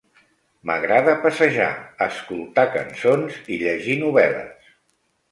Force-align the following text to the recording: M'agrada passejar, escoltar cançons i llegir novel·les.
M'agrada 0.67 1.11
passejar, 1.25 1.67
escoltar 2.05 2.63
cançons 2.77 3.37
i 3.57 3.59
llegir 3.65 3.99
novel·les. 4.05 4.73